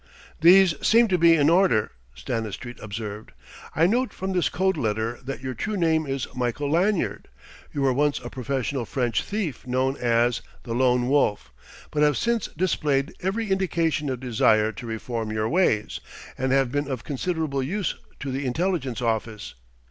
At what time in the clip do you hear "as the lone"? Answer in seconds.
9.97-11.07